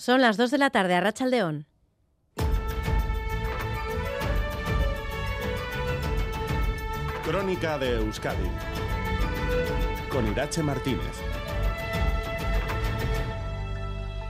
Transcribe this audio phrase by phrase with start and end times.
[0.00, 1.66] Son las 2 de la tarde a Rachaldeón.
[7.22, 8.48] Crónica de Euskadi
[10.10, 11.29] con Irache Martínez.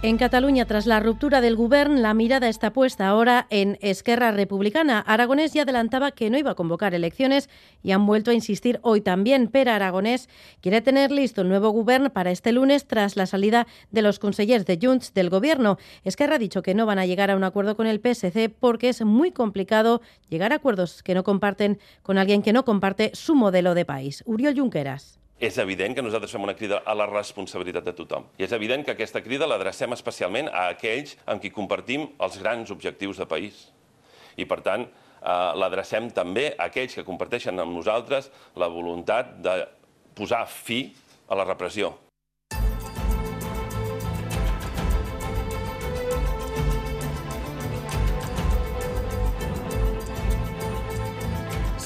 [0.00, 5.00] En Cataluña, tras la ruptura del gobierno, la mirada está puesta ahora en Esquerra Republicana.
[5.00, 7.50] Aragonés ya adelantaba que no iba a convocar elecciones
[7.82, 9.48] y han vuelto a insistir hoy también.
[9.48, 10.28] Pero Aragonés
[10.60, 14.66] quiere tener listo el nuevo gobierno para este lunes tras la salida de los consejeros
[14.66, 15.78] de Junts del gobierno.
[16.04, 18.90] Esquerra ha dicho que no van a llegar a un acuerdo con el PSC porque
[18.90, 23.34] es muy complicado llegar a acuerdos que no comparten con alguien que no comparte su
[23.34, 24.22] modelo de país.
[24.26, 25.17] Uriol Junqueras.
[25.38, 28.24] És evident que nosaltres fem una crida a la responsabilitat de tothom.
[28.40, 32.72] I és evident que aquesta crida l'adrecem especialment a aquells amb qui compartim els grans
[32.74, 33.68] objectius de país.
[34.34, 39.60] I, per tant, eh, l'adrecem també a aquells que comparteixen amb nosaltres la voluntat de
[40.18, 40.88] posar fi
[41.30, 41.94] a la repressió,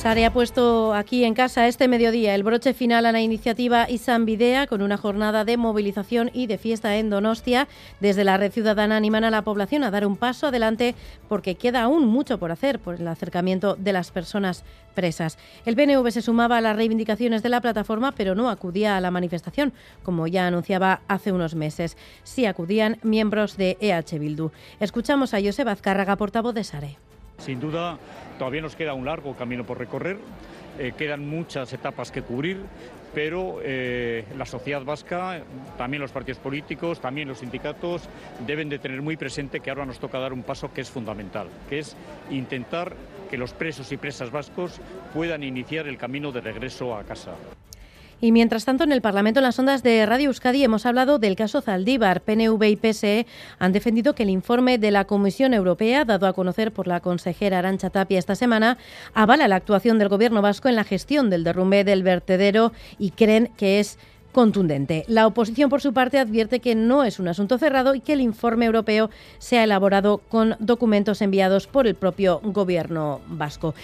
[0.02, 4.26] Sare ha puesto aquí en casa este mediodía el broche final a la iniciativa Isan
[4.26, 7.68] Videa con una jornada de movilización y de fiesta en Donostia.
[8.00, 10.96] Desde la red ciudadana animan a la población a dar un paso adelante
[11.28, 15.38] porque queda aún mucho por hacer por el acercamiento de las personas presas.
[15.66, 19.12] El PNV se sumaba a las reivindicaciones de la plataforma pero no acudía a la
[19.12, 19.72] manifestación,
[20.02, 21.96] como ya anunciaba hace unos meses.
[22.24, 24.50] Sí acudían miembros de EH Bildu.
[24.80, 27.11] Escuchamos a Josep Azcárraga, portavoz de Sare.
[27.44, 27.98] Sin duda,
[28.38, 30.16] todavía nos queda un largo camino por recorrer,
[30.78, 32.60] eh, quedan muchas etapas que cubrir,
[33.12, 35.42] pero eh, la sociedad vasca,
[35.76, 38.08] también los partidos políticos, también los sindicatos,
[38.46, 41.48] deben de tener muy presente que ahora nos toca dar un paso que es fundamental,
[41.68, 41.96] que es
[42.30, 42.94] intentar
[43.28, 44.80] que los presos y presas vascos
[45.12, 47.32] puedan iniciar el camino de regreso a casa.
[48.24, 51.34] Y mientras tanto, en el Parlamento, en las ondas de Radio Euskadi, hemos hablado del
[51.34, 52.20] caso Zaldívar.
[52.20, 53.26] PNV y PSE
[53.58, 57.58] han defendido que el informe de la Comisión Europea, dado a conocer por la consejera
[57.58, 58.78] Arancha Tapia esta semana,
[59.12, 63.50] avala la actuación del Gobierno vasco en la gestión del derrumbe del vertedero y creen
[63.56, 63.98] que es
[64.32, 65.04] contundente.
[65.06, 68.20] La oposición, por su parte, advierte que no es un asunto cerrado y que el
[68.20, 73.74] informe europeo se ha elaborado con documentos enviados por el propio gobierno vasco.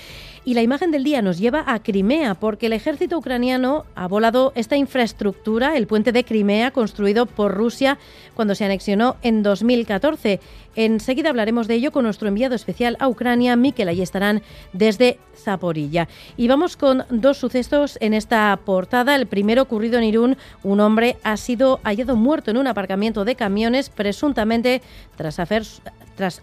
[0.45, 4.53] Y la imagen del día nos lleva a Crimea, porque el ejército ucraniano ha volado
[4.55, 7.99] esta infraestructura, el puente de Crimea, construido por Rusia
[8.35, 10.41] cuando se anexionó en 2014.
[10.75, 14.43] Enseguida hablaremos de ello con nuestro enviado especial a Ucrania, Mikel estarán
[14.73, 16.09] desde Zaporilla.
[16.37, 19.17] Y vamos con dos sucesos en esta portada.
[19.17, 23.35] El primero ocurrido en Irún, un hombre ha sido hallado muerto en un aparcamiento de
[23.35, 24.83] camiones, presuntamente
[25.17, 25.39] tras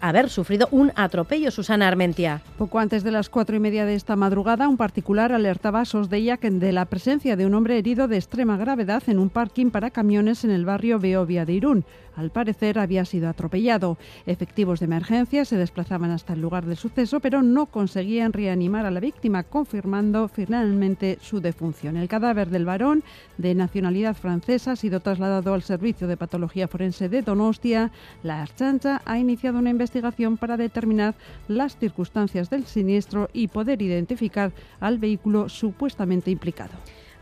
[0.00, 1.50] haber sufrido un atropello.
[1.50, 2.42] Susana Armentia.
[2.58, 6.38] Poco antes de las cuatro y media de esta madrugada, un particular alertaba a Sosdeia
[6.40, 10.44] de la presencia de un hombre herido de extrema gravedad en un parking para camiones
[10.44, 11.84] en el barrio Beovia de Irún.
[12.16, 13.98] Al parecer había sido atropellado.
[14.24, 18.90] Efectivos de emergencia se desplazaban hasta el lugar del suceso, pero no conseguían reanimar a
[18.90, 21.98] la víctima, confirmando finalmente su defunción.
[21.98, 23.04] El cadáver del varón,
[23.36, 27.92] de nacionalidad francesa, ha sido trasladado al Servicio de Patología Forense de Donostia.
[28.24, 31.14] La Archancha ha iniciado una investigación para determinar
[31.46, 36.72] las circunstancias del siniestro y poder identificar al vehículo supuestamente implicado.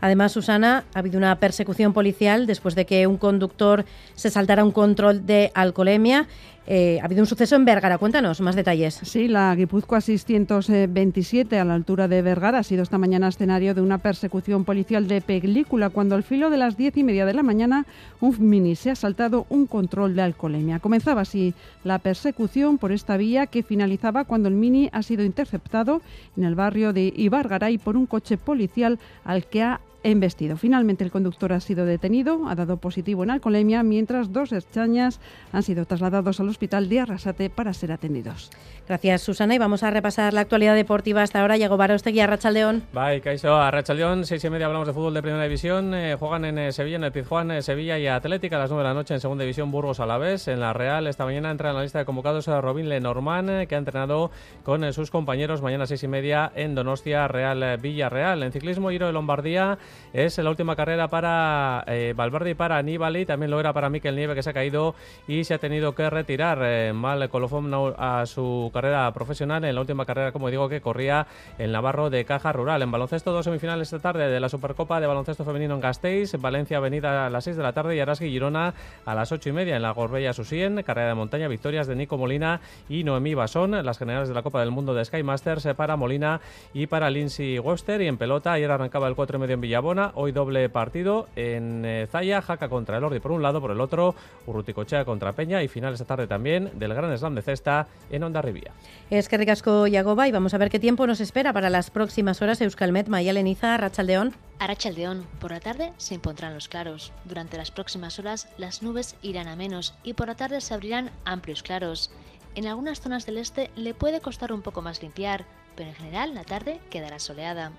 [0.01, 4.71] Además, Susana, ha habido una persecución policial después de que un conductor se saltara un
[4.71, 6.27] control de alcoholemia.
[6.67, 7.97] Eh, ha habido un suceso en Vergara.
[7.97, 8.99] Cuéntanos más detalles.
[9.03, 13.81] Sí, la Guipúzcoa 627 a la altura de Vergara ha sido esta mañana escenario de
[13.81, 17.43] una persecución policial de película cuando al filo de las diez y media de la
[17.43, 17.85] mañana
[18.19, 20.79] un mini se ha saltado un control de alcoholemia.
[20.79, 26.01] Comenzaba así la persecución por esta vía que finalizaba cuando el mini ha sido interceptado
[26.35, 30.55] en el barrio de Ibargaray por un coche policial al que ha embestido.
[30.55, 35.19] Finalmente el conductor ha sido detenido, ha dado positivo en alcoholemia, mientras dos extrañas
[35.51, 38.51] han sido trasladados al hospital de Arrasate para ser atendidos.
[38.87, 39.55] Gracias, Susana.
[39.55, 41.57] Y vamos a repasar la actualidad deportiva hasta ahora.
[41.57, 42.83] Llegó Barostegui a Rachaldeón.
[42.93, 43.55] Bye, Caiso.
[43.55, 45.95] A Rachaldeón, seis y media hablamos de fútbol de primera división.
[45.95, 48.83] Eh, juegan en eh, Sevilla, en el Pizjuán, eh, Sevilla y Atlética a las nueve
[48.83, 50.47] de la noche en segunda división, Burgos a la vez.
[50.47, 53.73] En la Real, esta mañana entra en la lista de convocados a Robin Lenormand, que
[53.73, 54.29] ha entrenado
[54.63, 58.43] con sus compañeros mañana seis y media en Donostia, Real Villarreal.
[58.43, 59.79] En ciclismo, Giro de Lombardía
[60.13, 63.25] es la última carrera para Valverde y para Nibali.
[63.25, 64.95] También lo era para Miquel Nieve, que se ha caído
[65.27, 66.93] y se ha tenido que retirar.
[66.93, 69.63] Mal colofón a su carrera profesional.
[69.65, 71.27] En la última carrera, como digo, que corría
[71.57, 72.81] el Navarro de Caja Rural.
[72.81, 76.77] En baloncesto, dos semifinales esta tarde de la Supercopa de Baloncesto Femenino en Gasteiz, Valencia
[76.77, 78.73] Avenida a las 6 de la tarde y Araski Girona
[79.05, 82.17] a las 8 y media en la Gorbella Susien, carrera de montaña, victorias de Nico
[82.17, 85.95] Molina y Noemí Basón, las generales de la Copa del Mundo de Sky Masters para
[85.95, 86.41] Molina
[86.73, 88.01] y para Lindsay Webster.
[88.01, 91.85] Y en pelota ayer arrancaba el 4 y medio en Villabón Hoy doble partido en
[91.85, 94.15] eh, Zaya, Jaca contra el Ordi por un lado, por el otro
[94.47, 98.41] Urruticochea contra Peña y final esta tarde también del Gran Slam de Cesta en Onda
[98.41, 98.71] Rivia.
[99.11, 102.41] Es que ricasco Yagoba y vamos a ver qué tiempo nos espera para las próximas
[102.41, 104.33] horas Euskalmet, Mayaleniza, Rachaldeón.
[104.57, 107.13] Arachaldeón, por la tarde se impondrán los claros.
[107.25, 111.11] Durante las próximas horas las nubes irán a menos y por la tarde se abrirán
[111.25, 112.09] amplios claros.
[112.55, 115.45] En algunas zonas del este le puede costar un poco más limpiar,
[115.75, 117.71] pero en general la tarde quedará soleada.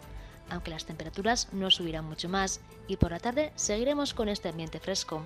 [0.50, 4.81] Aunque las temperaturas no subirán mucho más y por la tarde seguiremos con este ambiente
[4.81, 5.22] fresco.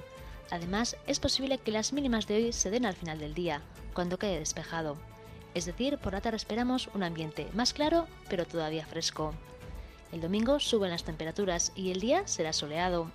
[0.51, 3.63] Además, es posible que las mínimas de hoy se den al final del día,
[3.95, 4.97] cuando quede despejado.
[5.55, 9.35] Es decir, por la tarde esperamos un ambiente más claro, pero todavía fresco.
[10.13, 13.11] El domingo suben las temperaturas y el día será soleado.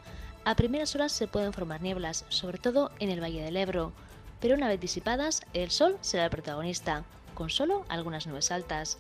[0.46, 3.92] A primeras horas se pueden formar nieblas, sobre todo en el Valle del Ebro,
[4.40, 7.04] pero una vez disipadas, el sol será el protagonista,
[7.34, 8.98] con solo algunas nubes altas.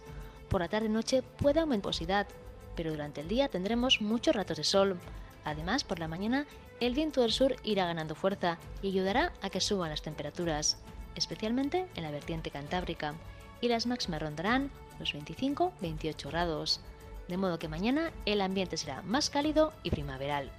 [0.49, 2.27] Por la tarde-noche puede aumentar nubosidad,
[2.75, 4.99] pero durante el día tendremos muchos ratos de sol.
[5.43, 6.45] Además, por la mañana,
[6.79, 10.77] el viento del sur irá ganando fuerza y ayudará a que suban las temperaturas,
[11.15, 13.13] especialmente en la vertiente cantábrica,
[13.61, 16.81] y las máximas rondarán los 25-28 grados
[17.27, 20.51] de modo que mañana el ambiente será más cálido y primaveral.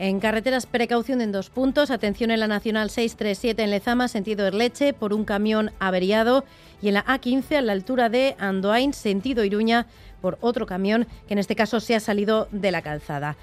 [0.00, 1.90] En carreteras, precaución en dos puntos.
[1.90, 6.44] Atención en la Nacional 637 en Lezama, sentido Erleche, por un camión averiado.
[6.80, 9.86] Y en la A15 a la altura de Andoain, sentido Iruña,
[10.20, 13.36] por otro camión que en este caso se ha salido de la calzada.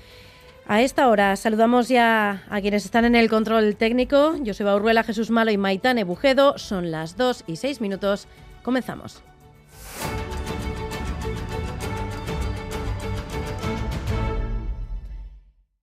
[0.65, 4.35] A esta hora saludamos ya a quienes están en el control técnico.
[4.45, 6.57] Joseba Urruela, Jesús Malo y Maitane Bujedo.
[6.57, 8.27] Son las 2 y 6 minutos.
[8.63, 9.21] Comenzamos.